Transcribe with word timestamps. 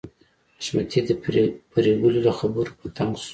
حشمتي 0.57 0.99
د 1.07 1.09
پريګلې 1.73 2.19
له 2.27 2.31
خبرو 2.39 2.71
په 2.79 2.87
تنګ 2.97 3.13
شو 3.23 3.29